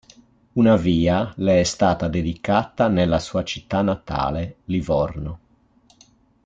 [0.53, 5.39] Una via le è stata dedicata nella sua città natale, Livorno.